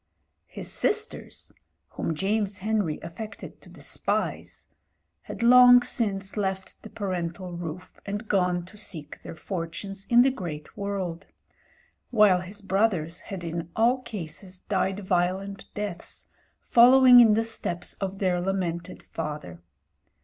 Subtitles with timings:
[0.47, 1.53] His sisters—
[1.91, 4.67] whom James Henry affected to despise—
[5.29, 10.31] ^had long since left the parental roof and gone to seek their Fortunes in the
[10.31, 11.27] great world;
[12.09, 16.25] while his brothers had in all cases died violent deaths,
[16.59, 19.61] following in the steps of their lamented father.